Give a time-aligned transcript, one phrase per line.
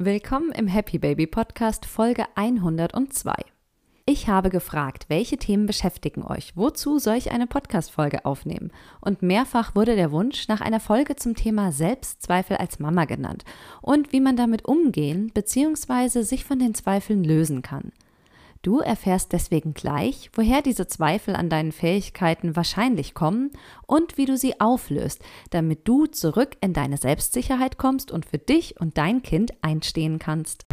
[0.00, 3.34] Willkommen im Happy Baby Podcast Folge 102.
[4.06, 6.52] Ich habe gefragt, welche Themen beschäftigen euch?
[6.54, 8.70] Wozu soll ich eine Podcast-Folge aufnehmen?
[9.00, 13.44] Und mehrfach wurde der Wunsch nach einer Folge zum Thema Selbstzweifel als Mama genannt
[13.82, 16.22] und wie man damit umgehen bzw.
[16.22, 17.90] sich von den Zweifeln lösen kann.
[18.62, 23.52] Du erfährst deswegen gleich, woher diese Zweifel an deinen Fähigkeiten wahrscheinlich kommen
[23.86, 28.80] und wie du sie auflöst, damit du zurück in deine Selbstsicherheit kommst und für dich
[28.80, 30.66] und dein Kind einstehen kannst.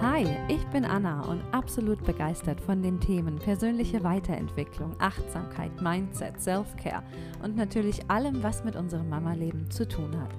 [0.00, 7.02] Hi, ich bin Anna und absolut begeistert von den Themen persönliche Weiterentwicklung, Achtsamkeit, Mindset, Self-Care
[7.42, 10.30] und natürlich allem, was mit unserem Mama-Leben zu tun hat.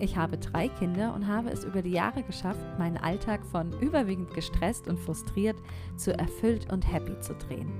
[0.00, 4.34] Ich habe drei Kinder und habe es über die Jahre geschafft, meinen Alltag von überwiegend
[4.34, 5.56] gestresst und frustriert
[5.96, 7.70] zu erfüllt und happy zu drehen.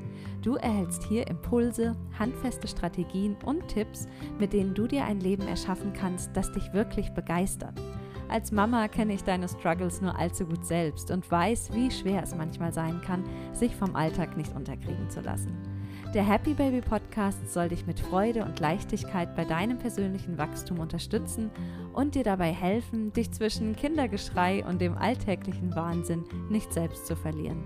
[0.40, 4.06] Du erhältst hier Impulse, handfeste Strategien und Tipps,
[4.38, 7.80] mit denen du dir ein Leben erschaffen kannst, das dich wirklich begeistert.
[8.28, 12.34] Als Mama kenne ich deine Struggles nur allzu gut selbst und weiß, wie schwer es
[12.34, 15.73] manchmal sein kann, sich vom Alltag nicht unterkriegen zu lassen.
[16.14, 21.50] Der Happy Baby Podcast soll dich mit Freude und Leichtigkeit bei deinem persönlichen Wachstum unterstützen
[21.92, 27.64] und dir dabei helfen, dich zwischen Kindergeschrei und dem alltäglichen Wahnsinn nicht selbst zu verlieren.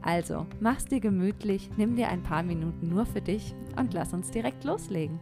[0.00, 4.30] Also, mach's dir gemütlich, nimm dir ein paar Minuten nur für dich und lass uns
[4.30, 5.18] direkt loslegen.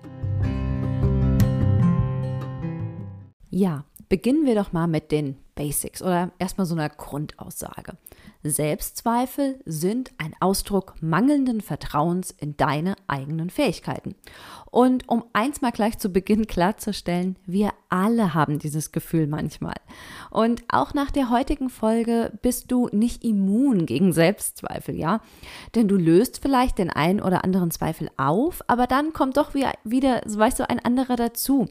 [3.48, 7.97] Ja, beginnen wir doch mal mit den Basics oder erstmal so einer Grundaussage.
[8.50, 14.14] Selbstzweifel sind ein Ausdruck mangelnden Vertrauens in deine eigenen Fähigkeiten.
[14.70, 19.77] Und um eins mal gleich zu Beginn klarzustellen, wir alle haben dieses Gefühl manchmal.
[20.30, 25.20] Und auch nach der heutigen Folge bist du nicht immun gegen Selbstzweifel, ja?
[25.75, 29.72] Denn du löst vielleicht den einen oder anderen Zweifel auf, aber dann kommt doch wieder,
[29.84, 31.69] weißt du, ein anderer dazu.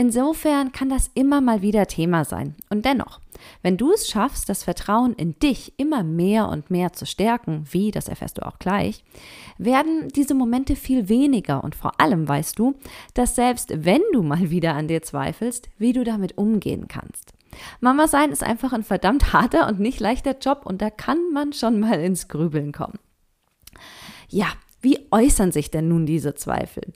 [0.00, 2.54] Insofern kann das immer mal wieder Thema sein.
[2.70, 3.20] Und dennoch,
[3.60, 7.90] wenn du es schaffst, das Vertrauen in dich immer mehr und mehr zu stärken, wie,
[7.90, 9.04] das erfährst du auch gleich,
[9.58, 12.76] werden diese Momente viel weniger und vor allem weißt du,
[13.12, 17.34] dass selbst wenn du mal wieder an dir zweifelst, wie du damit umgehen kannst.
[17.80, 21.52] Mama sein ist einfach ein verdammt harter und nicht leichter Job und da kann man
[21.52, 22.98] schon mal ins Grübeln kommen.
[24.30, 24.46] Ja,
[24.80, 26.90] wie äußern sich denn nun diese Zweifel?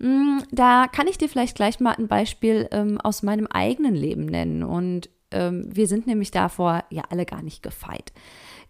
[0.00, 4.24] Hm, da kann ich dir vielleicht gleich mal ein Beispiel ähm, aus meinem eigenen Leben
[4.24, 4.62] nennen.
[4.62, 8.12] Und ähm, wir sind nämlich davor ja alle gar nicht gefeit.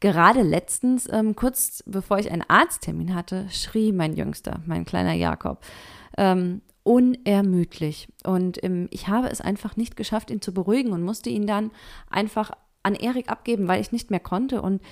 [0.01, 5.65] Gerade letztens, ähm, kurz bevor ich einen Arzttermin hatte, schrie mein Jüngster, mein kleiner Jakob,
[6.19, 8.09] ähm, unermüdlich.
[8.25, 11.71] Und ähm, ich habe es einfach nicht geschafft, ihn zu beruhigen und musste ihn dann
[12.09, 12.51] einfach
[12.83, 14.63] an Erik abgeben, weil ich nicht mehr konnte.
[14.63, 14.83] Und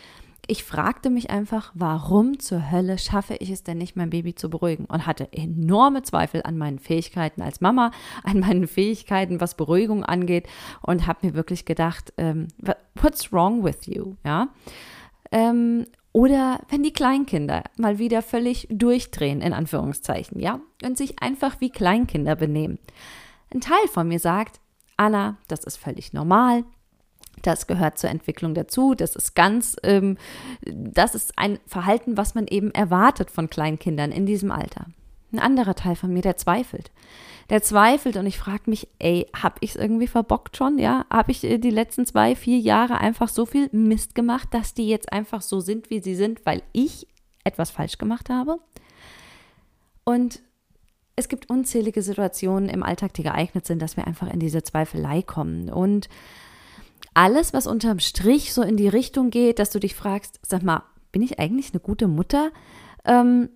[0.51, 4.49] ich fragte mich einfach, warum zur Hölle schaffe ich es denn nicht, mein Baby zu
[4.49, 4.87] beruhigen?
[4.87, 7.93] Und hatte enorme Zweifel an meinen Fähigkeiten als Mama,
[8.25, 10.49] an meinen Fähigkeiten, was Beruhigung angeht.
[10.81, 12.49] Und habe mir wirklich gedacht, ähm,
[12.95, 14.17] what's wrong with you?
[14.25, 14.49] Ja.
[15.31, 21.61] Ähm, oder wenn die Kleinkinder mal wieder völlig durchdrehen, in Anführungszeichen, ja, und sich einfach
[21.61, 22.79] wie Kleinkinder benehmen.
[23.53, 24.61] Ein Teil von mir sagt,
[24.97, 26.65] Anna, das ist völlig normal,
[27.43, 28.95] das gehört zur Entwicklung dazu.
[28.95, 30.17] Das ist ganz, ähm,
[30.63, 34.87] das ist ein Verhalten, was man eben erwartet von Kleinkindern in diesem Alter.
[35.33, 36.91] Ein anderer Teil von mir, der zweifelt.
[37.51, 40.79] Der zweifelt und ich frage mich, ey, hab ich es irgendwie verbockt schon?
[40.79, 44.75] Ja, habe ich äh, die letzten zwei, vier Jahre einfach so viel Mist gemacht, dass
[44.75, 47.07] die jetzt einfach so sind, wie sie sind, weil ich
[47.45, 48.59] etwas falsch gemacht habe?
[50.05, 50.41] Und
[51.17, 55.23] es gibt unzählige Situationen im Alltag, die geeignet sind, dass wir einfach in diese Zweifelei
[55.23, 55.69] kommen.
[55.69, 56.09] Und
[57.15, 60.83] alles, was unterm Strich so in die Richtung geht, dass du dich fragst, sag mal,
[61.13, 62.51] bin ich eigentlich eine gute Mutter?
[63.05, 63.49] Ähm,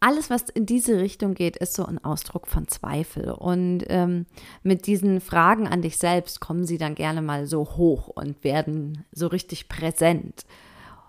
[0.00, 3.30] alles, was in diese Richtung geht, ist so ein Ausdruck von Zweifel.
[3.30, 4.26] Und ähm,
[4.62, 9.04] mit diesen Fragen an dich selbst kommen sie dann gerne mal so hoch und werden
[9.12, 10.44] so richtig präsent.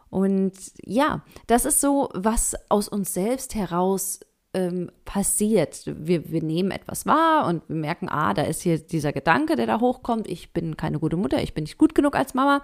[0.09, 4.21] Und ja, das ist so, was aus uns selbst heraus
[4.53, 5.84] ähm, passiert.
[5.85, 9.67] Wir, wir nehmen etwas wahr und wir merken, ah, da ist hier dieser Gedanke, der
[9.67, 10.28] da hochkommt.
[10.28, 12.64] Ich bin keine gute Mutter, ich bin nicht gut genug als Mama.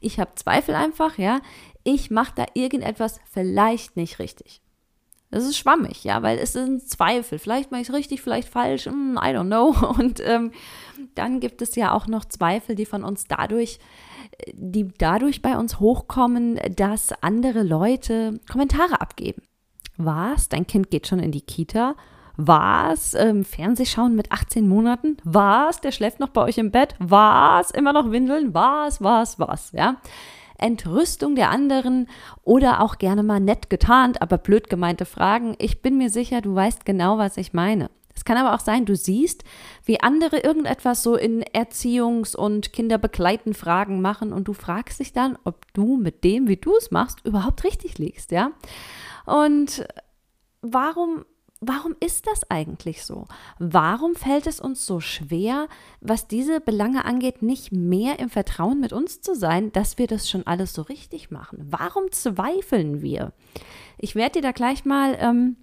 [0.00, 1.40] Ich habe Zweifel einfach, ja.
[1.84, 4.60] Ich mache da irgendetwas vielleicht nicht richtig.
[5.30, 7.38] Das ist schwammig, ja, weil es sind Zweifel.
[7.38, 9.74] Vielleicht mache ich es richtig, vielleicht falsch, mm, I don't know.
[9.98, 10.50] Und ähm,
[11.14, 13.78] dann gibt es ja auch noch Zweifel, die von uns dadurch,
[14.52, 19.42] die dadurch bei uns hochkommen, dass andere Leute Kommentare abgeben.
[20.04, 20.48] Was?
[20.48, 21.94] Dein Kind geht schon in die Kita?
[22.36, 23.14] Was?
[23.14, 25.18] Ähm, Fernsehschauen mit 18 Monaten?
[25.24, 25.80] Was?
[25.80, 26.94] Der schläft noch bei euch im Bett?
[26.98, 27.70] Was?
[27.70, 28.54] Immer noch Windeln?
[28.54, 29.02] Was?
[29.02, 29.38] Was?
[29.38, 29.72] Was?
[29.72, 29.96] Ja.
[30.58, 32.08] Entrüstung der anderen
[32.42, 35.54] oder auch gerne mal nett getarnt, aber blöd gemeinte Fragen.
[35.58, 37.90] Ich bin mir sicher, du weißt genau, was ich meine.
[38.20, 39.44] Es kann aber auch sein, du siehst,
[39.86, 45.38] wie andere irgendetwas so in Erziehungs- und Kinderbegleiten Fragen machen und du fragst dich dann,
[45.44, 48.50] ob du mit dem, wie du es machst, überhaupt richtig liegst, ja?
[49.24, 49.86] Und
[50.60, 51.24] warum
[51.62, 53.26] warum ist das eigentlich so?
[53.58, 55.68] Warum fällt es uns so schwer,
[56.02, 60.28] was diese Belange angeht, nicht mehr im Vertrauen mit uns zu sein, dass wir das
[60.28, 61.66] schon alles so richtig machen?
[61.70, 63.32] Warum zweifeln wir?
[63.96, 65.56] Ich werde dir da gleich mal ähm,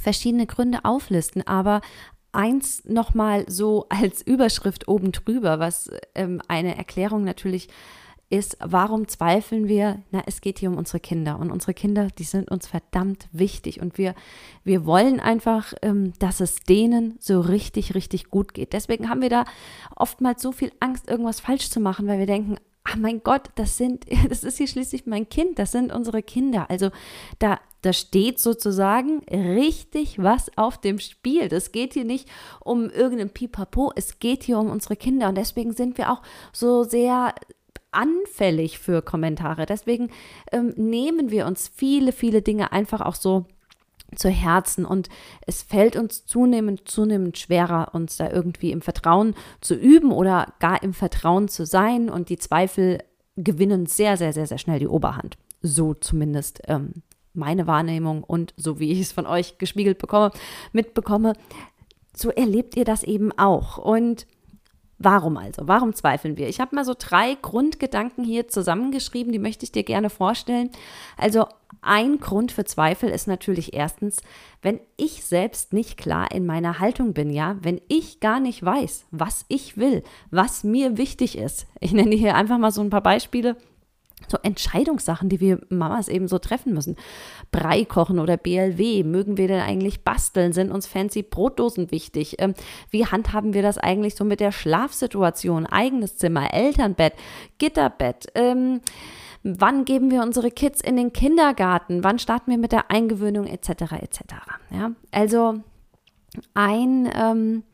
[0.00, 1.80] verschiedene Gründe auflisten, aber
[2.32, 7.68] eins nochmal so als Überschrift oben drüber, was ähm, eine Erklärung natürlich
[8.32, 10.02] ist, warum zweifeln wir?
[10.12, 13.80] Na, es geht hier um unsere Kinder und unsere Kinder, die sind uns verdammt wichtig
[13.80, 14.14] und wir,
[14.62, 18.72] wir wollen einfach, ähm, dass es denen so richtig, richtig gut geht.
[18.72, 19.44] Deswegen haben wir da
[19.96, 23.76] oftmals so viel Angst, irgendwas falsch zu machen, weil wir denken, ach mein Gott, das
[23.76, 26.68] sind, das ist hier schließlich mein Kind, das sind unsere Kinder.
[26.70, 26.90] Also
[27.38, 31.48] da, da steht sozusagen richtig was auf dem Spiel.
[31.48, 32.28] Das geht hier nicht
[32.60, 36.22] um irgendein Pipapo, es geht hier um unsere Kinder und deswegen sind wir auch
[36.52, 37.34] so sehr
[37.92, 39.66] anfällig für Kommentare.
[39.66, 40.10] Deswegen
[40.52, 43.46] ähm, nehmen wir uns viele, viele Dinge einfach auch so
[44.16, 45.08] zu Herzen und
[45.46, 50.82] es fällt uns zunehmend, zunehmend schwerer, uns da irgendwie im Vertrauen zu üben oder gar
[50.82, 52.98] im Vertrauen zu sein und die Zweifel
[53.36, 55.38] gewinnen sehr, sehr, sehr, sehr schnell die Oberhand.
[55.62, 57.02] So zumindest ähm,
[57.32, 60.30] meine Wahrnehmung und so wie ich es von euch gespiegelt bekomme,
[60.72, 61.34] mitbekomme.
[62.14, 64.26] So erlebt ihr das eben auch und
[65.02, 65.62] Warum also?
[65.66, 66.50] Warum zweifeln wir?
[66.50, 70.68] Ich habe mal so drei Grundgedanken hier zusammengeschrieben, die möchte ich dir gerne vorstellen.
[71.16, 71.46] Also
[71.80, 74.22] ein Grund für Zweifel ist natürlich erstens,
[74.60, 79.06] wenn ich selbst nicht klar in meiner Haltung bin, ja, wenn ich gar nicht weiß,
[79.10, 81.66] was ich will, was mir wichtig ist.
[81.80, 83.56] Ich nenne hier einfach mal so ein paar Beispiele
[84.28, 86.96] so Entscheidungssachen, die wir Mamas eben so treffen müssen.
[87.50, 90.52] Brei kochen oder BLW, mögen wir denn eigentlich basteln?
[90.52, 92.36] Sind uns fancy Brotdosen wichtig?
[92.38, 92.54] Ähm,
[92.90, 95.66] wie handhaben wir das eigentlich so mit der Schlafsituation?
[95.66, 97.14] Eigenes Zimmer, Elternbett,
[97.58, 98.26] Gitterbett?
[98.34, 98.80] Ähm,
[99.42, 102.04] wann geben wir unsere Kids in den Kindergarten?
[102.04, 103.92] Wann starten wir mit der Eingewöhnung etc.
[104.00, 104.20] etc.
[104.70, 105.60] Ja, also
[106.54, 107.64] ein ähm,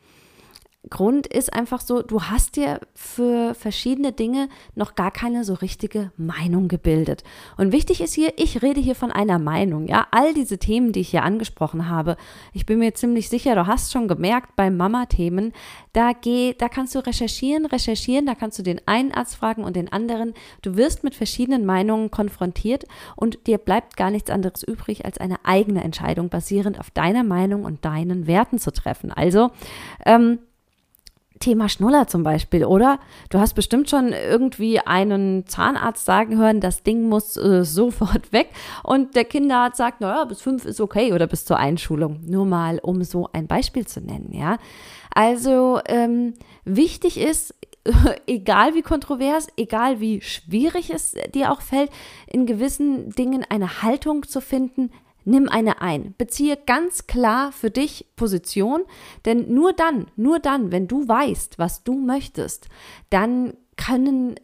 [0.88, 6.12] Grund ist einfach so, du hast dir für verschiedene Dinge noch gar keine so richtige
[6.16, 7.24] Meinung gebildet.
[7.56, 10.06] Und wichtig ist hier, ich rede hier von einer Meinung, ja.
[10.12, 12.16] All diese Themen, die ich hier angesprochen habe,
[12.52, 15.52] ich bin mir ziemlich sicher, du hast schon gemerkt, bei Mama-Themen,
[15.92, 19.76] da geh, da kannst du recherchieren, recherchieren, da kannst du den einen Arzt fragen und
[19.76, 20.34] den anderen.
[20.62, 22.84] Du wirst mit verschiedenen Meinungen konfrontiert
[23.16, 27.64] und dir bleibt gar nichts anderes übrig, als eine eigene Entscheidung basierend auf deiner Meinung
[27.64, 29.10] und deinen Werten zu treffen.
[29.10, 29.50] Also,
[30.04, 30.38] ähm,
[31.38, 32.98] Thema Schnuller zum Beispiel, oder?
[33.30, 38.50] Du hast bestimmt schon irgendwie einen Zahnarzt sagen hören, das Ding muss äh, sofort weg.
[38.82, 42.20] Und der Kinderarzt sagt, naja, bis fünf ist okay oder bis zur Einschulung.
[42.26, 44.58] Nur mal, um so ein Beispiel zu nennen, ja.
[45.14, 46.34] Also ähm,
[46.64, 47.54] wichtig ist,
[48.26, 51.90] egal wie kontrovers, egal wie schwierig es dir auch fällt,
[52.26, 54.90] in gewissen Dingen eine Haltung zu finden,
[55.26, 56.14] nimm eine ein.
[56.16, 58.84] Beziehe ganz klar für dich Position,
[59.26, 62.68] denn nur dann, nur dann, wenn du weißt, was du möchtest,
[63.10, 64.36] dann können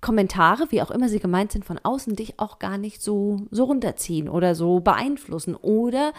[0.00, 3.64] Kommentare, wie auch immer sie gemeint sind, von außen dich auch gar nicht so, so
[3.64, 6.12] runterziehen oder so beeinflussen oder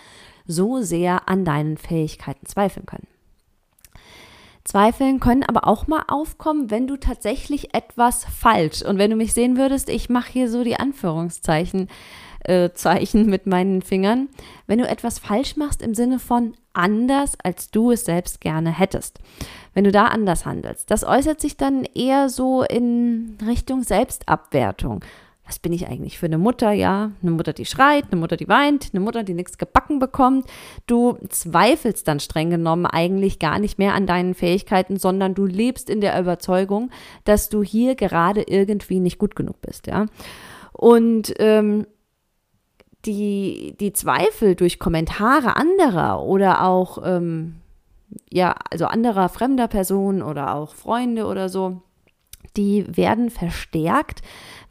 [0.46, 3.08] so sehr an deinen Fähigkeiten zweifeln können.
[4.66, 9.34] Zweifeln können aber auch mal aufkommen, wenn du tatsächlich etwas falsch und wenn du mich
[9.34, 11.88] sehen würdest, ich mache hier so die Anführungszeichen
[12.44, 14.30] äh, Zeichen mit meinen Fingern,
[14.68, 19.20] wenn du etwas falsch machst im Sinne von anders, als du es selbst gerne hättest.
[19.74, 20.90] Wenn du da anders handelst.
[20.92, 25.04] Das äußert sich dann eher so in Richtung Selbstabwertung.
[25.50, 26.72] Was bin ich eigentlich für eine Mutter?
[26.74, 30.46] Ja, eine Mutter, die schreit, eine Mutter, die weint, eine Mutter, die nichts gebacken bekommt.
[30.86, 35.90] Du zweifelst dann streng genommen eigentlich gar nicht mehr an deinen Fähigkeiten, sondern du lebst
[35.90, 36.92] in der Überzeugung,
[37.24, 40.06] dass du hier gerade irgendwie nicht gut genug bist, ja.
[40.72, 41.88] Und ähm,
[43.06, 47.56] die, die Zweifel durch Kommentare anderer oder auch, ähm,
[48.30, 51.82] ja, also anderer fremder Personen oder auch Freunde oder so,
[52.58, 54.22] die werden verstärkt,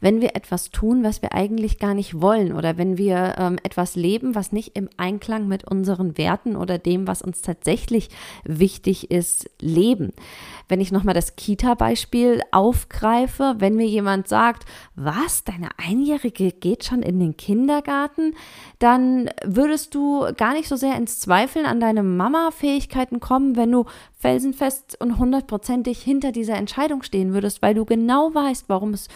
[0.01, 3.95] wenn wir etwas tun, was wir eigentlich gar nicht wollen oder wenn wir ähm, etwas
[3.95, 8.09] leben, was nicht im Einklang mit unseren Werten oder dem, was uns tatsächlich
[8.43, 10.13] wichtig ist, leben.
[10.67, 17.01] Wenn ich nochmal das Kita-Beispiel aufgreife, wenn mir jemand sagt, was, deine Einjährige geht schon
[17.01, 18.35] in den Kindergarten,
[18.77, 23.85] dann würdest du gar nicht so sehr ins Zweifeln an deine Mama-Fähigkeiten kommen, wenn du
[24.19, 29.07] felsenfest und hundertprozentig hinter dieser Entscheidung stehen würdest, weil du genau weißt, warum es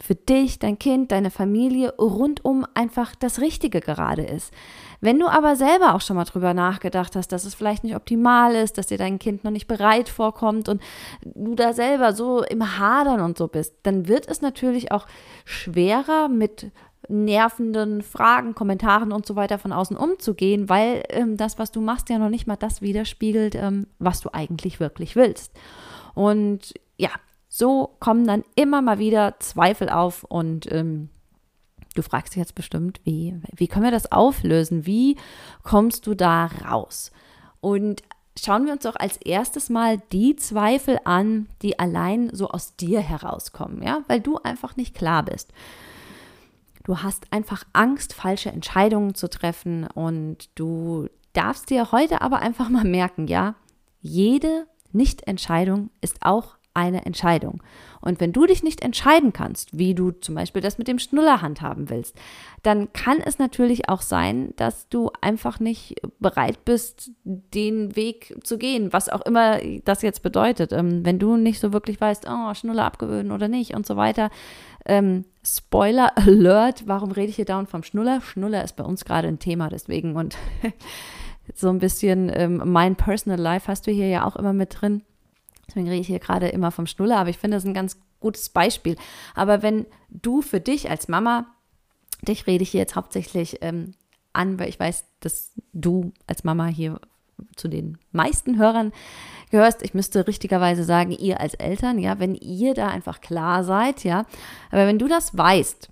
[0.00, 4.52] für dich, dein Kind, deine Familie rundum einfach das Richtige gerade ist.
[5.02, 8.54] Wenn du aber selber auch schon mal drüber nachgedacht hast, dass es vielleicht nicht optimal
[8.54, 10.82] ist, dass dir dein Kind noch nicht bereit vorkommt und
[11.22, 15.06] du da selber so im Hadern und so bist, dann wird es natürlich auch
[15.44, 16.72] schwerer mit
[17.08, 22.08] nervenden Fragen, Kommentaren und so weiter von außen umzugehen, weil ähm, das, was du machst,
[22.08, 25.52] ja noch nicht mal das widerspiegelt, ähm, was du eigentlich wirklich willst.
[26.14, 27.10] Und ja,
[27.48, 31.08] so kommen dann immer mal wieder Zweifel auf und ähm,
[31.94, 34.86] du fragst dich jetzt bestimmt, wie, wie können wir das auflösen?
[34.86, 35.16] Wie
[35.62, 37.10] kommst du da raus?
[37.60, 38.02] Und
[38.38, 43.00] schauen wir uns doch als erstes mal die Zweifel an, die allein so aus dir
[43.00, 45.52] herauskommen, ja, weil du einfach nicht klar bist.
[46.86, 52.68] Du hast einfach Angst, falsche Entscheidungen zu treffen und du darfst dir heute aber einfach
[52.68, 53.56] mal merken, ja,
[54.00, 57.60] jede Nichtentscheidung ist auch eine Entscheidung.
[58.00, 61.42] Und wenn du dich nicht entscheiden kannst, wie du zum Beispiel das mit dem Schnuller
[61.42, 62.14] handhaben willst,
[62.62, 68.58] dann kann es natürlich auch sein, dass du einfach nicht bereit bist, den Weg zu
[68.58, 70.72] gehen, was auch immer das jetzt bedeutet.
[70.72, 74.30] Ähm, wenn du nicht so wirklich weißt, oh, Schnuller abgewöhnen oder nicht und so weiter.
[74.86, 78.20] Ähm, Spoiler Alert, warum rede ich hier dauernd vom Schnuller?
[78.20, 80.36] Schnuller ist bei uns gerade ein Thema, deswegen und
[81.54, 85.02] so ein bisschen ähm, mein Personal Life hast du hier ja auch immer mit drin.
[85.68, 88.48] Deswegen rede ich hier gerade immer vom Schnuller, aber ich finde das ein ganz gutes
[88.48, 88.96] Beispiel.
[89.34, 91.46] Aber wenn du für dich als Mama,
[92.22, 93.92] dich rede ich hier jetzt hauptsächlich ähm,
[94.32, 97.00] an, weil ich weiß, dass du als Mama hier
[97.56, 98.92] zu den meisten Hörern
[99.50, 99.82] gehörst.
[99.82, 104.24] Ich müsste richtigerweise sagen, ihr als Eltern, ja, wenn ihr da einfach klar seid, ja.
[104.70, 105.88] Aber wenn du das weißt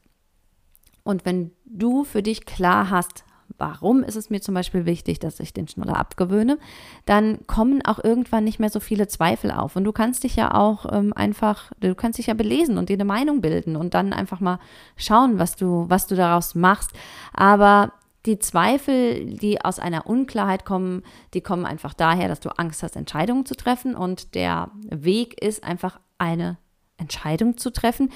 [1.02, 3.24] und wenn du für dich klar hast,
[3.58, 6.58] warum ist es mir zum Beispiel wichtig, dass ich den Schnuller abgewöhne,
[7.06, 9.76] dann kommen auch irgendwann nicht mehr so viele Zweifel auf.
[9.76, 12.94] Und du kannst dich ja auch ähm, einfach, du kannst dich ja belesen und dir
[12.94, 14.58] eine Meinung bilden und dann einfach mal
[14.96, 16.90] schauen, was du, was du daraus machst.
[17.32, 17.92] Aber
[18.26, 21.02] die Zweifel, die aus einer Unklarheit kommen,
[21.34, 23.94] die kommen einfach daher, dass du Angst hast, Entscheidungen zu treffen.
[23.94, 26.58] Und der Weg ist einfach eine
[26.96, 28.10] Entscheidung zu treffen,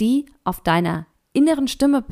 [0.00, 2.04] die auf deiner inneren Stimme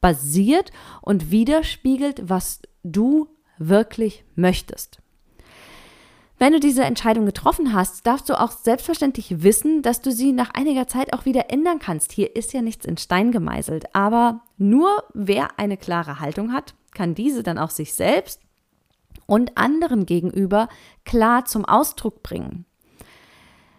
[0.00, 0.70] basiert
[1.00, 5.01] und widerspiegelt, was du wirklich möchtest.
[6.42, 10.50] Wenn du diese Entscheidung getroffen hast, darfst du auch selbstverständlich wissen, dass du sie nach
[10.54, 12.10] einiger Zeit auch wieder ändern kannst.
[12.10, 17.14] Hier ist ja nichts in Stein gemeißelt, aber nur wer eine klare Haltung hat, kann
[17.14, 18.40] diese dann auch sich selbst
[19.26, 20.68] und anderen gegenüber
[21.04, 22.64] klar zum Ausdruck bringen.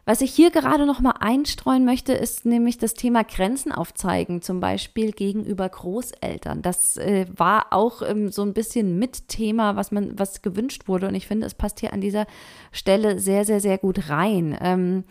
[0.06, 4.60] Was ich hier gerade noch mal einstreuen möchte, ist nämlich das Thema Grenzen aufzeigen, zum
[4.60, 6.62] Beispiel gegenüber Großeltern.
[6.62, 11.08] Das äh, war auch ähm, so ein bisschen mit Thema, was man, was gewünscht wurde.
[11.08, 12.28] Und ich finde, es passt hier an dieser
[12.74, 14.58] Stelle sehr, sehr, sehr gut rein.
[14.62, 15.06] Ähm,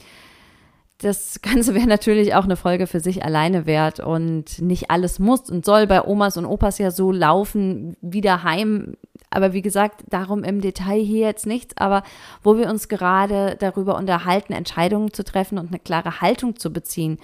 [0.99, 5.51] das Ganze wäre natürlich auch eine Folge für sich alleine wert und nicht alles muss
[5.51, 8.97] und soll bei Omas und Opas ja so laufen wie daheim.
[9.33, 11.77] Aber wie gesagt, darum im Detail hier jetzt nichts.
[11.77, 12.03] Aber
[12.43, 17.19] wo wir uns gerade darüber unterhalten, Entscheidungen zu treffen und eine klare Haltung zu beziehen.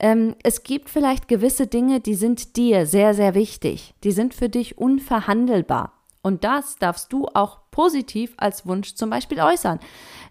[0.00, 3.94] Ähm, es gibt vielleicht gewisse Dinge, die sind dir sehr, sehr wichtig.
[4.02, 5.92] Die sind für dich unverhandelbar.
[6.22, 9.78] Und das darfst du auch positiv als Wunsch zum Beispiel äußern,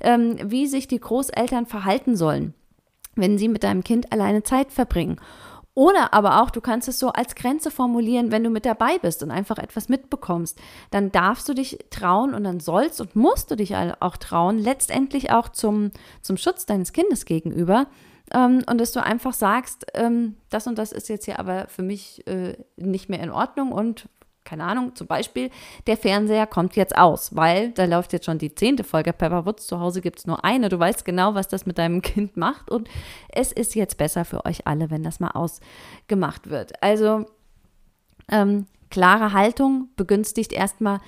[0.01, 2.55] ähm, wie sich die Großeltern verhalten sollen
[3.15, 5.17] wenn sie mit deinem Kind alleine Zeit verbringen.
[5.75, 9.23] Oder aber auch, du kannst es so als Grenze formulieren, wenn du mit dabei bist
[9.23, 10.59] und einfach etwas mitbekommst.
[10.91, 15.31] Dann darfst du dich trauen und dann sollst und musst du dich auch trauen, letztendlich
[15.31, 17.87] auch zum, zum Schutz deines Kindes gegenüber.
[18.31, 21.81] Ähm, und dass du einfach sagst, ähm, das und das ist jetzt hier aber für
[21.81, 24.07] mich äh, nicht mehr in Ordnung und
[24.43, 25.49] keine Ahnung, zum Beispiel,
[25.87, 29.67] der Fernseher kommt jetzt aus, weil da läuft jetzt schon die zehnte Folge Pepperwoods.
[29.67, 30.69] Zu Hause gibt es nur eine.
[30.69, 32.69] Du weißt genau, was das mit deinem Kind macht.
[32.69, 32.89] Und
[33.29, 36.81] es ist jetzt besser für euch alle, wenn das mal ausgemacht wird.
[36.83, 37.25] Also,
[38.29, 40.99] ähm, klare Haltung begünstigt erstmal,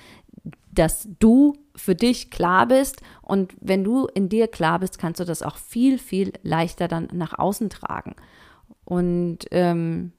[0.72, 3.00] dass du für dich klar bist.
[3.22, 7.08] Und wenn du in dir klar bist, kannst du das auch viel, viel leichter dann
[7.12, 8.14] nach außen tragen.
[8.84, 10.12] Und ähm,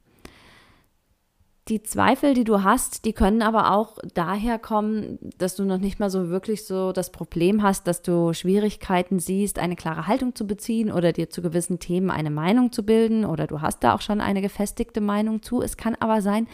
[1.70, 6.00] die Zweifel, die du hast, die können aber auch daher kommen, dass du noch nicht
[6.00, 10.48] mal so wirklich so das Problem hast, dass du Schwierigkeiten siehst, eine klare Haltung zu
[10.48, 14.02] beziehen oder dir zu gewissen Themen eine Meinung zu bilden oder du hast da auch
[14.02, 15.62] schon eine gefestigte Meinung zu.
[15.62, 16.48] Es kann aber sein,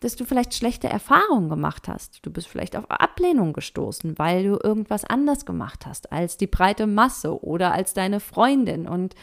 [0.00, 2.24] dass du vielleicht schlechte Erfahrungen gemacht hast.
[2.24, 6.86] Du bist vielleicht auf Ablehnung gestoßen, weil du irgendwas anders gemacht hast als die breite
[6.86, 9.14] Masse oder als deine Freundin und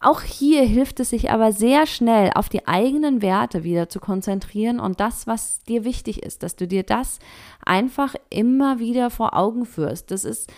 [0.00, 4.80] auch hier hilft es sich aber sehr schnell auf die eigenen Werte wieder zu konzentrieren
[4.80, 7.18] und das, was dir wichtig ist, dass du dir das
[7.64, 10.10] einfach immer wieder vor Augen führst.
[10.10, 10.50] Das ist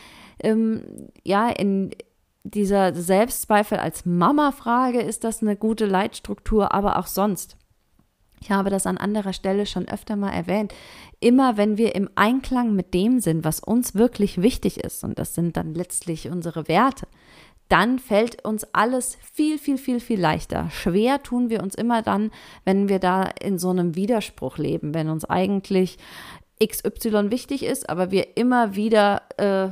[0.42, 1.90] ähm, ja in
[2.44, 7.56] dieser Selbstzweifel als Mama-Frage, ist das eine gute Leitstruktur, aber auch sonst.
[8.40, 10.74] Ich habe das an anderer Stelle schon öfter mal erwähnt.
[11.20, 15.34] Immer wenn wir im Einklang mit dem sind, was uns wirklich wichtig ist, und das
[15.34, 17.06] sind dann letztlich unsere Werte,
[17.72, 20.68] dann fällt uns alles viel, viel, viel, viel leichter.
[20.68, 22.30] Schwer tun wir uns immer dann,
[22.66, 25.96] wenn wir da in so einem Widerspruch leben, wenn uns eigentlich
[26.62, 29.70] XY wichtig ist, aber wir immer wieder äh,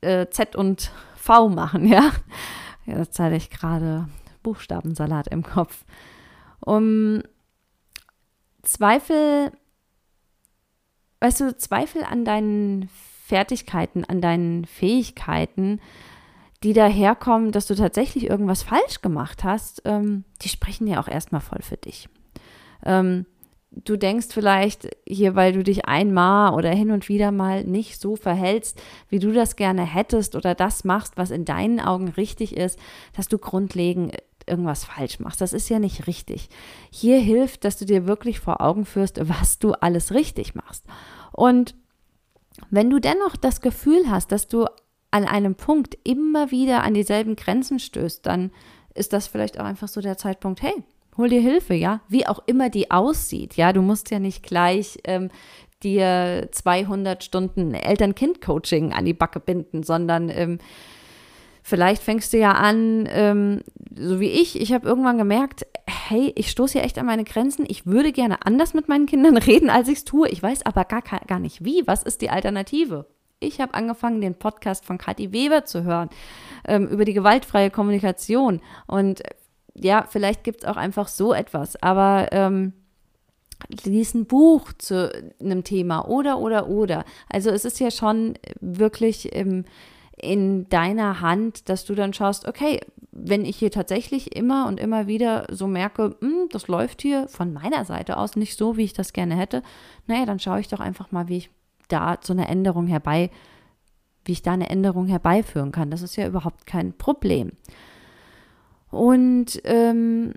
[0.00, 2.10] äh, Z und V machen, ja.
[2.86, 4.08] Das zeige ich gerade
[4.42, 5.84] Buchstabensalat im Kopf.
[6.60, 7.22] Um
[8.62, 9.52] Zweifel,
[11.20, 12.88] weißt du, Zweifel an deinen
[13.26, 15.80] Fertigkeiten, an deinen Fähigkeiten,
[16.64, 21.42] die daherkommen, dass du tatsächlich irgendwas falsch gemacht hast, ähm, die sprechen ja auch erstmal
[21.42, 22.08] voll für dich.
[22.84, 23.26] Ähm,
[23.70, 28.16] du denkst vielleicht hier, weil du dich einmal oder hin und wieder mal nicht so
[28.16, 28.80] verhältst,
[29.10, 32.78] wie du das gerne hättest oder das machst, was in deinen Augen richtig ist,
[33.14, 34.16] dass du grundlegend
[34.46, 35.42] irgendwas falsch machst.
[35.42, 36.48] Das ist ja nicht richtig.
[36.90, 40.84] Hier hilft, dass du dir wirklich vor Augen führst, was du alles richtig machst.
[41.30, 41.74] Und
[42.70, 44.66] wenn du dennoch das Gefühl hast, dass du
[45.14, 48.50] an einem Punkt immer wieder an dieselben Grenzen stößt, dann
[48.94, 50.74] ist das vielleicht auch einfach so der Zeitpunkt, hey,
[51.16, 54.98] hol dir Hilfe, ja, wie auch immer die aussieht, ja, du musst ja nicht gleich
[55.04, 55.30] ähm,
[55.84, 60.58] dir 200 Stunden Eltern-Kind-Coaching an die Backe binden, sondern ähm,
[61.66, 63.62] Vielleicht fängst du ja an, ähm,
[63.96, 64.60] so wie ich.
[64.60, 67.64] Ich habe irgendwann gemerkt, hey, ich stoße hier echt an meine Grenzen.
[67.66, 70.28] Ich würde gerne anders mit meinen Kindern reden, als ich es tue.
[70.28, 71.86] Ich weiß aber gar, gar nicht wie.
[71.86, 73.06] Was ist die Alternative?
[73.44, 76.10] Ich habe angefangen, den Podcast von Kathi Weber zu hören
[76.66, 78.60] ähm, über die gewaltfreie Kommunikation.
[78.86, 79.22] Und
[79.74, 81.80] ja, vielleicht gibt es auch einfach so etwas.
[81.82, 82.72] Aber ähm,
[83.84, 85.10] lies ein Buch zu
[85.40, 87.04] einem Thema oder, oder, oder.
[87.28, 89.64] Also es ist ja schon wirklich ähm,
[90.16, 95.06] in deiner Hand, dass du dann schaust, okay, wenn ich hier tatsächlich immer und immer
[95.06, 98.92] wieder so merke, hm, das läuft hier von meiner Seite aus nicht so, wie ich
[98.92, 99.62] das gerne hätte,
[100.06, 101.50] naja, dann schaue ich doch einfach mal, wie ich
[101.88, 103.30] da so eine Änderung herbei,
[104.24, 105.90] wie ich da eine Änderung herbeiführen kann.
[105.90, 107.52] Das ist ja überhaupt kein Problem.
[108.90, 110.34] Und ähm,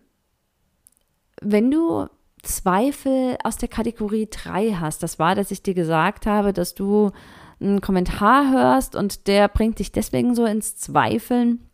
[1.41, 2.07] wenn du
[2.43, 7.11] Zweifel aus der Kategorie 3 hast, das war, dass ich dir gesagt habe, dass du
[7.59, 11.69] einen Kommentar hörst und der bringt dich deswegen so ins Zweifeln,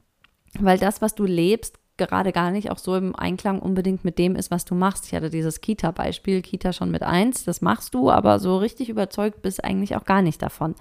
[0.60, 4.36] weil das, was du lebst, gerade gar nicht auch so im Einklang unbedingt mit dem
[4.36, 5.06] ist, was du machst.
[5.06, 9.42] Ich hatte dieses Kita-Beispiel, Kita schon mit eins, das machst du, aber so richtig überzeugt
[9.42, 10.76] bist eigentlich auch gar nicht davon.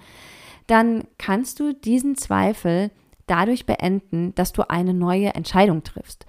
[0.67, 2.89] Dann kannst du diesen Zweifel
[3.27, 6.25] dadurch beenden, dass du eine neue Entscheidung triffst.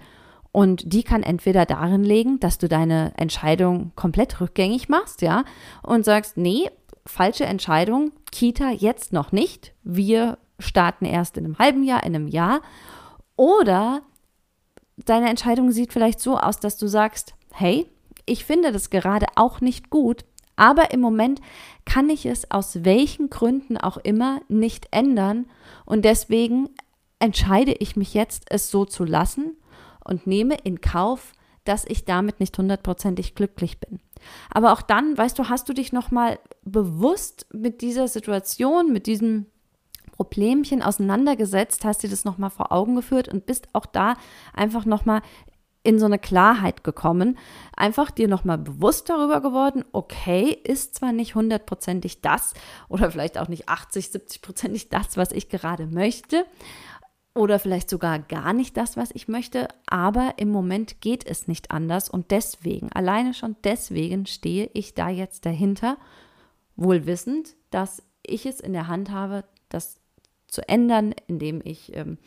[0.51, 5.43] Und die kann entweder darin liegen, dass du deine Entscheidung komplett rückgängig machst, ja,
[5.83, 6.69] und sagst, nee,
[7.05, 12.27] falsche Entscheidung, Kita jetzt noch nicht, wir starten erst in einem halben Jahr, in einem
[12.27, 12.61] Jahr.
[13.35, 14.01] Oder
[14.97, 17.87] deine Entscheidung sieht vielleicht so aus, dass du sagst, hey,
[18.25, 21.41] ich finde das gerade auch nicht gut, aber im Moment
[21.85, 25.45] kann ich es aus welchen Gründen auch immer nicht ändern
[25.85, 26.69] und deswegen
[27.19, 29.57] entscheide ich mich jetzt, es so zu lassen
[30.03, 31.33] und nehme in Kauf,
[31.65, 33.99] dass ich damit nicht hundertprozentig glücklich bin.
[34.51, 39.47] Aber auch dann, weißt du, hast du dich nochmal bewusst mit dieser Situation, mit diesem
[40.15, 44.15] Problemchen auseinandergesetzt, hast dir das nochmal vor Augen geführt und bist auch da
[44.53, 45.21] einfach nochmal
[45.83, 47.37] in so eine Klarheit gekommen,
[47.77, 52.55] einfach dir nochmal bewusst darüber geworden, okay, ist zwar nicht hundertprozentig das
[52.89, 56.45] oder vielleicht auch nicht 80, 70 prozentig das, was ich gerade möchte,
[57.35, 61.69] oder vielleicht sogar gar nicht das, was ich möchte, aber im Moment geht es nicht
[61.69, 65.97] anders und deswegen, alleine schon deswegen stehe ich da jetzt dahinter,
[66.77, 69.99] wohl wissend, dass ich es in der Hand habe, das
[70.55, 72.17] zu ändern, indem ich ähm,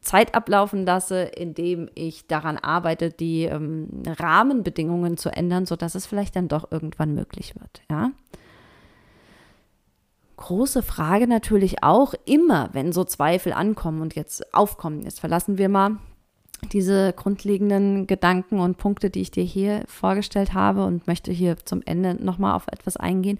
[0.00, 6.36] Zeit ablaufen lasse, indem ich daran arbeite, die ähm, Rahmenbedingungen zu ändern, sodass es vielleicht
[6.36, 8.10] dann doch irgendwann möglich wird, ja
[10.42, 15.02] große Frage natürlich auch immer, wenn so Zweifel ankommen und jetzt aufkommen.
[15.02, 15.98] Jetzt verlassen wir mal
[16.72, 21.80] diese grundlegenden Gedanken und Punkte, die ich dir hier vorgestellt habe und möchte hier zum
[21.84, 23.38] Ende nochmal auf etwas eingehen.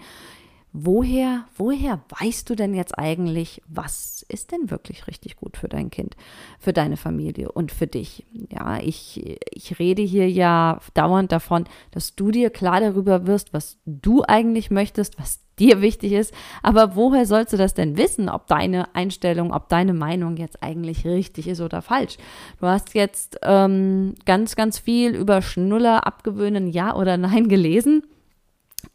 [0.74, 5.90] Woher, woher weißt du denn jetzt eigentlich, was ist denn wirklich richtig gut für dein
[5.90, 6.16] Kind,
[6.58, 8.24] für deine Familie und für dich?
[8.50, 13.76] Ja, ich, ich rede hier ja dauernd davon, dass du dir klar darüber wirst, was
[13.85, 16.32] du eigentlich möchtest, was dir wichtig ist.
[16.62, 21.04] Aber woher sollst du das denn wissen, ob deine Einstellung, ob deine Meinung jetzt eigentlich
[21.04, 22.16] richtig ist oder falsch?
[22.61, 28.04] Du hast jetzt ähm, ganz, ganz viel über Schnuller abgewöhnen, ja oder nein gelesen.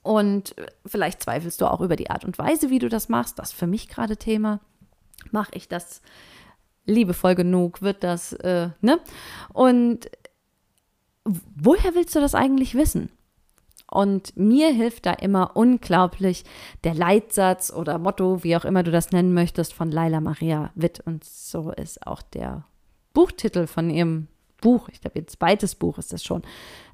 [0.08, 3.40] Und vielleicht zweifelst du auch über die Art und Weise, wie du das machst.
[3.40, 4.62] Das ist für mich gerade Thema.
[5.32, 6.02] Mache ich das
[6.86, 7.82] liebevoll genug?
[7.82, 9.02] Wird das, äh, ne?
[9.52, 10.10] Und
[11.26, 13.10] woher willst du das eigentlich wissen?
[13.92, 16.46] Und mir hilft da immer unglaublich
[16.86, 21.02] der Leitsatz oder Motto, wie auch immer du das nennen möchtest, von Laila Maria Witt.
[21.06, 22.64] Und so ist auch der
[23.14, 24.30] Buchtitel von ihrem
[24.62, 26.44] Buch, ich glaube, ihr zweites Buch ist das schon.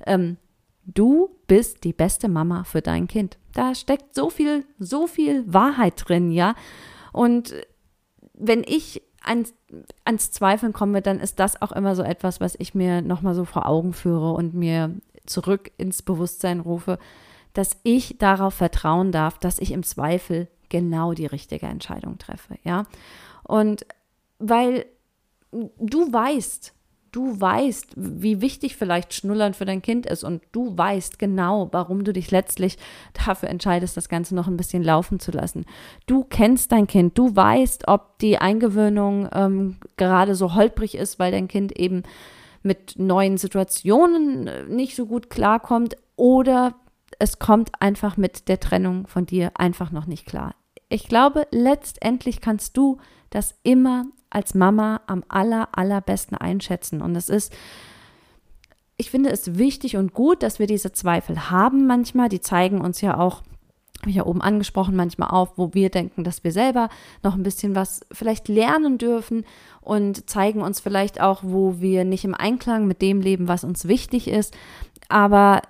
[0.08, 0.38] Ähm,
[0.86, 3.38] du bist die beste Mama für dein Kind.
[3.54, 6.56] Da steckt so viel, so viel Wahrheit drin, ja.
[7.12, 7.54] Und
[8.34, 9.54] wenn ich ans,
[10.04, 13.46] ans Zweifeln komme, dann ist das auch immer so etwas, was ich mir nochmal so
[13.46, 17.00] vor Augen führe und mir zurück ins Bewusstsein rufe,
[17.54, 22.86] dass ich darauf vertrauen darf, dass ich im Zweifel genau die richtige Entscheidung treffe, ja.
[23.44, 23.86] Und
[24.40, 24.86] weil
[25.52, 26.74] du weißt,
[27.14, 32.04] du weißt, wie wichtig vielleicht Schnullern für dein Kind ist und du weißt genau, warum
[32.04, 32.78] du dich letztlich
[33.14, 35.66] dafür entscheidest, das Ganze noch ein bisschen laufen zu lassen.
[36.08, 41.32] Du kennst dein Kind, du weißt, ob die Eingewöhnung ähm, gerade so holprig ist, weil
[41.32, 42.04] dein Kind eben
[42.64, 46.76] mit neuen Situationen äh, nicht so gut klarkommt oder
[47.20, 50.56] es kommt einfach mit der Trennung von dir einfach noch nicht klar.
[50.90, 52.98] Ich glaube, letztendlich kannst du
[53.30, 57.02] das immer als Mama am aller, allerbesten einschätzen.
[57.02, 57.54] Und es ist,
[58.98, 62.30] ich finde es wichtig und gut, dass wir diese Zweifel haben manchmal.
[62.30, 63.42] Die zeigen uns ja auch,
[64.02, 66.90] habe ich ja oben angesprochen, manchmal auf, wo wir denken, dass wir selber
[67.24, 69.46] noch ein bisschen was vielleicht lernen dürfen
[69.82, 73.88] und zeigen uns vielleicht auch, wo wir nicht im Einklang mit dem leben, was uns
[73.88, 74.56] wichtig ist.
[75.10, 75.62] Aber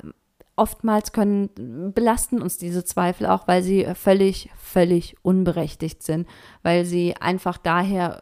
[0.55, 6.27] oftmals können belasten uns diese Zweifel auch, weil sie völlig, völlig unberechtigt sind,
[6.61, 8.21] weil sie einfach daher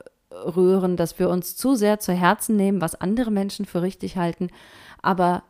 [0.55, 4.49] rühren, dass wir uns zu sehr zu Herzen nehmen, was andere Menschen für richtig halten,
[5.01, 5.43] aber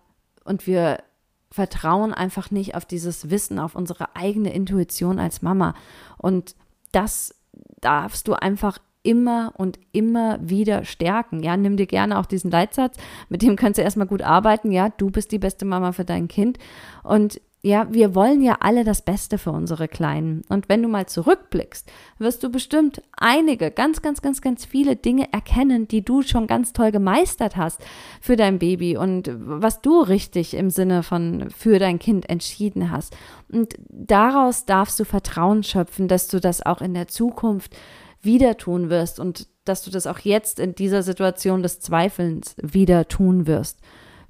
[0.44, 1.00] und wir
[1.52, 5.76] vertrauen einfach nicht auf dieses Wissen, auf unsere eigene Intuition als Mama.
[6.18, 6.56] Und
[6.94, 7.36] das
[7.82, 11.42] darfst du einfach immer und immer wieder stärken.
[11.44, 12.98] Ja, nimm dir gerne auch diesen Leitsatz,
[13.30, 14.72] mit dem kannst du erstmal gut arbeiten.
[14.72, 16.58] Ja, du bist die beste Mama für dein Kind.
[17.04, 20.42] Und ja, wir wollen ja alle das Beste für unsere Kleinen.
[20.50, 25.32] Und wenn du mal zurückblickst, wirst du bestimmt einige, ganz, ganz, ganz, ganz viele Dinge
[25.32, 27.80] erkennen, die du schon ganz toll gemeistert hast
[28.20, 33.16] für dein Baby und was du richtig im Sinne von für dein Kind entschieden hast.
[33.52, 37.78] Und daraus darfst du Vertrauen schöpfen, dass du das auch in der Zukunft
[38.24, 43.08] wieder tun wirst und dass du das auch jetzt in dieser Situation des Zweifelns wieder
[43.08, 43.80] tun wirst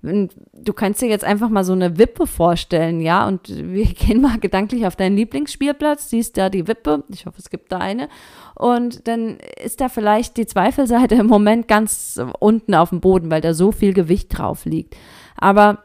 [0.04, 4.40] du kannst dir jetzt einfach mal so eine Wippe vorstellen, ja, und wir gehen mal
[4.40, 8.10] gedanklich auf deinen Lieblingsspielplatz, siehst da die Wippe, ich hoffe, es gibt da eine,
[8.56, 13.42] und dann ist da vielleicht die Zweifelseite im Moment ganz unten auf dem Boden, weil
[13.42, 14.96] da so viel Gewicht drauf liegt.
[15.38, 15.84] Aber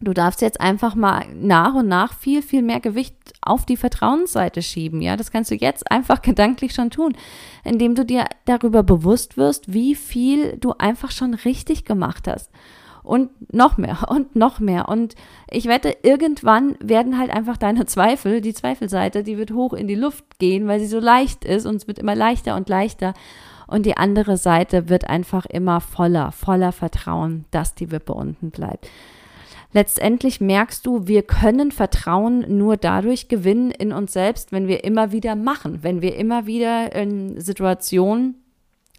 [0.00, 4.62] du darfst jetzt einfach mal nach und nach viel, viel mehr Gewicht auf die Vertrauensseite
[4.62, 5.02] schieben.
[5.02, 7.16] Ja, das kannst du jetzt einfach gedanklich schon tun,
[7.64, 12.50] indem du dir darüber bewusst wirst, wie viel du einfach schon richtig gemacht hast
[13.08, 14.88] und noch mehr und noch mehr.
[14.88, 15.14] Und
[15.50, 19.94] ich wette, irgendwann werden halt einfach deine Zweifel, die Zweifelseite, die wird hoch in die
[19.94, 23.14] Luft gehen, weil sie so leicht ist und es wird immer leichter und leichter.
[23.66, 28.88] Und die andere Seite wird einfach immer voller, voller Vertrauen, dass die Wippe unten bleibt.
[29.72, 35.12] Letztendlich merkst du, wir können Vertrauen nur dadurch gewinnen in uns selbst, wenn wir immer
[35.12, 38.36] wieder machen, wenn wir immer wieder in Situationen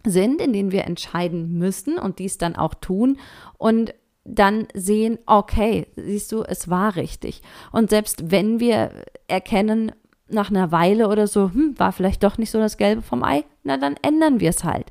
[0.04, 3.18] sind, in denen wir entscheiden müssen und dies dann auch tun
[3.58, 7.42] und dann sehen, okay, siehst du, es war richtig.
[7.72, 8.90] Und selbst wenn wir
[9.28, 9.92] erkennen,
[10.32, 13.44] nach einer Weile oder so, hm, war vielleicht doch nicht so das Gelbe vom Ei,
[13.64, 14.86] na dann ändern wir es halt.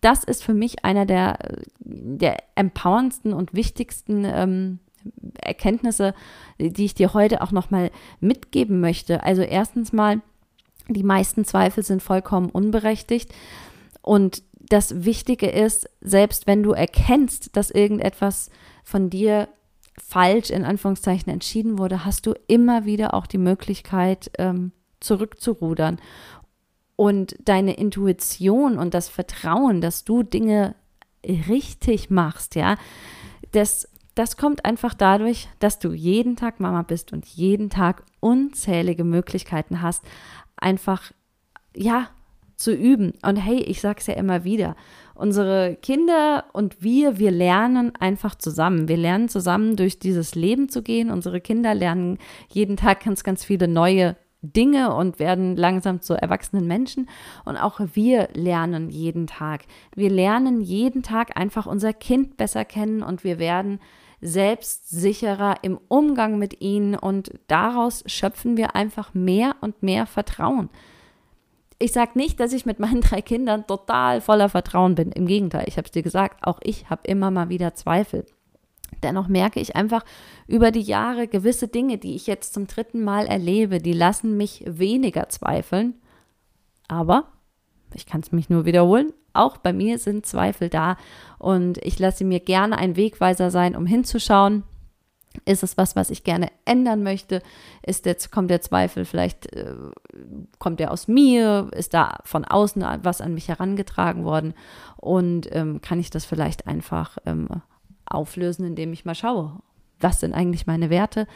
[0.00, 1.38] Das ist für mich einer der,
[1.80, 4.78] der empowerndsten und wichtigsten ähm,
[5.40, 6.14] Erkenntnisse,
[6.58, 9.22] die ich dir heute auch nochmal mitgeben möchte.
[9.22, 10.20] Also erstens mal,
[10.88, 13.32] die meisten Zweifel sind vollkommen unberechtigt.
[14.02, 18.50] Und das Wichtige ist, selbst wenn du erkennst, dass irgendetwas
[18.84, 19.48] von dir
[19.98, 25.98] falsch in Anführungszeichen entschieden wurde, hast du immer wieder auch die Möglichkeit, ähm, zurückzurudern.
[26.96, 30.74] Und deine Intuition und das Vertrauen, dass du Dinge
[31.24, 32.76] richtig machst, ja,
[33.52, 39.04] das, das kommt einfach dadurch, dass du jeden Tag Mama bist und jeden Tag unzählige
[39.04, 40.04] Möglichkeiten hast,
[40.56, 41.12] einfach,
[41.74, 42.08] ja,
[42.56, 43.12] zu üben.
[43.22, 44.76] Und hey, ich sage es ja immer wieder,
[45.14, 48.88] unsere Kinder und wir, wir lernen einfach zusammen.
[48.88, 51.10] Wir lernen zusammen durch dieses Leben zu gehen.
[51.10, 56.66] Unsere Kinder lernen jeden Tag ganz, ganz viele neue Dinge und werden langsam zu erwachsenen
[56.66, 57.08] Menschen.
[57.44, 59.64] Und auch wir lernen jeden Tag.
[59.94, 63.80] Wir lernen jeden Tag einfach unser Kind besser kennen und wir werden
[64.20, 70.70] selbstsicherer im Umgang mit ihnen und daraus schöpfen wir einfach mehr und mehr Vertrauen
[71.78, 75.12] ich sage nicht, dass ich mit meinen drei Kindern total voller Vertrauen bin.
[75.12, 78.24] Im Gegenteil, ich habe es dir gesagt, auch ich habe immer mal wieder Zweifel.
[79.02, 80.04] Dennoch merke ich einfach
[80.46, 84.64] über die Jahre gewisse Dinge, die ich jetzt zum dritten Mal erlebe, die lassen mich
[84.66, 85.94] weniger zweifeln.
[86.88, 87.24] Aber,
[87.94, 90.96] ich kann es mich nur wiederholen, auch bei mir sind Zweifel da
[91.38, 94.62] und ich lasse mir gerne ein Wegweiser sein, um hinzuschauen,
[95.44, 97.42] ist es was, was ich gerne ändern möchte?
[97.82, 99.74] Ist jetzt, kommt der Zweifel vielleicht, äh,
[100.58, 101.68] kommt der aus mir?
[101.72, 104.54] Ist da von außen was an mich herangetragen worden?
[104.96, 107.48] Und ähm, kann ich das vielleicht einfach ähm,
[108.06, 109.60] auflösen, indem ich mal schaue,
[110.00, 111.26] was sind eigentlich meine Werte?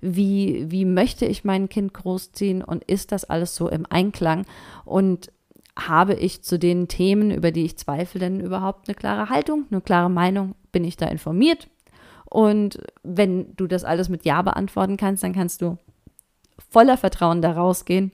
[0.00, 2.62] Wie, wie möchte ich mein Kind großziehen?
[2.62, 4.44] Und ist das alles so im Einklang?
[4.84, 5.30] Und
[5.76, 9.80] habe ich zu den Themen, über die ich zweifle, denn überhaupt eine klare Haltung, eine
[9.80, 10.54] klare Meinung?
[10.72, 11.68] Bin ich da informiert?
[12.30, 15.78] Und wenn du das alles mit Ja beantworten kannst, dann kannst du
[16.70, 18.12] voller Vertrauen da rausgehen.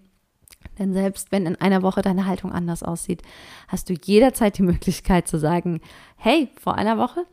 [0.79, 3.23] Denn selbst wenn in einer Woche deine Haltung anders aussieht,
[3.69, 5.81] hast du jederzeit die Möglichkeit zu sagen,
[6.17, 7.27] hey, vor einer Woche,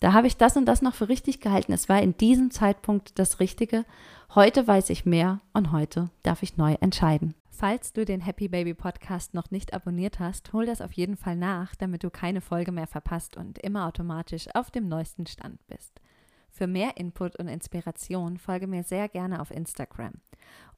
[0.00, 1.72] da habe ich das und das noch für richtig gehalten.
[1.72, 3.84] Es war in diesem Zeitpunkt das Richtige.
[4.34, 7.34] Heute weiß ich mehr und heute darf ich neu entscheiden.
[7.48, 11.36] Falls du den Happy Baby Podcast noch nicht abonniert hast, hol das auf jeden Fall
[11.36, 15.98] nach, damit du keine Folge mehr verpasst und immer automatisch auf dem neuesten Stand bist.
[16.56, 20.14] Für mehr Input und Inspiration folge mir sehr gerne auf Instagram.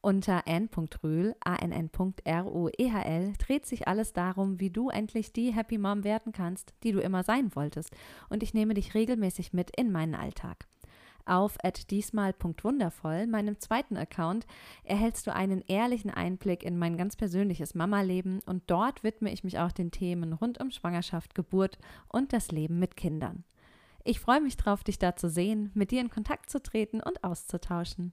[0.00, 6.74] Unter n.rühl, ann.ruehl, dreht sich alles darum, wie du endlich die Happy Mom werden kannst,
[6.82, 7.94] die du immer sein wolltest.
[8.28, 10.66] Und ich nehme dich regelmäßig mit in meinen Alltag.
[11.24, 11.56] Auf
[11.90, 14.48] diesmal.wundervoll, meinem zweiten Account,
[14.82, 19.60] erhältst du einen ehrlichen Einblick in mein ganz persönliches Mama-Leben und dort widme ich mich
[19.60, 23.44] auch den Themen rund um Schwangerschaft, Geburt und das Leben mit Kindern.
[24.04, 27.24] Ich freue mich drauf, dich da zu sehen, mit dir in Kontakt zu treten und
[27.24, 28.06] auszutauschen.